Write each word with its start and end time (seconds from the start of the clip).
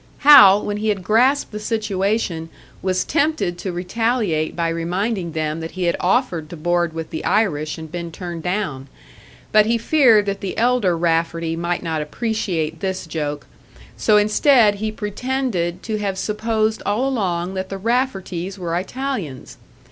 Hal, 0.25 0.65
when 0.65 0.77
he 0.77 0.89
had 0.89 1.03
grasped 1.03 1.51
the 1.51 1.59
situation, 1.59 2.49
was 2.81 3.03
tempted 3.03 3.59
to 3.59 3.71
retaliate 3.71 4.55
by 4.55 4.67
reminding 4.69 5.33
them 5.33 5.59
that 5.59 5.73
he 5.77 5.83
had 5.83 5.95
offered 5.99 6.49
to 6.49 6.57
board 6.57 6.91
with 6.93 7.11
the 7.11 7.23
Irish, 7.23 7.77
and 7.77 7.91
been 7.91 8.11
turned 8.11 8.41
down; 8.41 8.87
but 9.51 9.67
he 9.67 9.77
feared 9.77 10.25
that 10.25 10.41
the 10.41 10.57
elder 10.57 10.97
Rafferty 10.97 11.55
might 11.55 11.83
not 11.83 12.01
appreciate 12.01 12.79
this 12.79 13.05
joke, 13.05 13.45
so 13.95 14.17
instead 14.17 14.73
he 14.81 14.91
pretended 14.91 15.83
to 15.83 15.97
have 15.99 16.17
supposed 16.17 16.81
all 16.83 17.07
along 17.07 17.53
that 17.53 17.69
the 17.69 17.77
Rafferties 17.77 18.57
were 18.57 18.75
Italians. 18.75 19.57